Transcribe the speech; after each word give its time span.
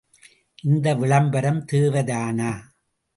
இந்த 0.63 0.95
விளம்பரம் 0.95 1.65
தேவைதானா? 1.71 2.51